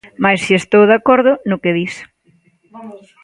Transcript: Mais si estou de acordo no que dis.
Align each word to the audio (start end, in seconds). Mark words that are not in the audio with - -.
Mais 0.23 0.39
si 0.45 0.53
estou 0.61 0.83
de 0.89 0.95
acordo 0.99 1.31
no 1.49 1.61
que 1.63 1.71
dis. 1.79 1.93